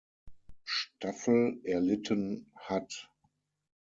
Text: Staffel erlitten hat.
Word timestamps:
Staffel 0.65 1.61
erlitten 1.63 2.47
hat. 2.67 3.07